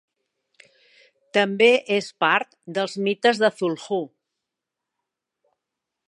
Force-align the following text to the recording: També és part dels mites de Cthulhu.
També 1.37 1.67
és 1.97 2.07
part 2.25 2.57
dels 2.77 2.97
mites 3.07 3.41
de 3.43 3.51
Cthulhu. 3.55 4.03